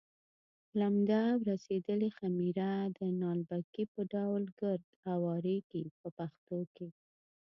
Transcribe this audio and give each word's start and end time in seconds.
لمده 0.79 1.21
او 1.33 1.39
رسېدلې 1.51 2.09
خمېره 2.17 2.71
د 2.97 2.99
نالبکي 3.21 3.83
په 3.93 4.01
ډول 4.13 4.43
ګرد 4.61 4.83
اوارېږي 5.13 5.83
په 5.99 6.07
پښتو 6.17 6.59
کې. 6.75 6.87